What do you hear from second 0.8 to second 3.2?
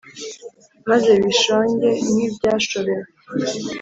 maze bishonge nk' ibyashobewe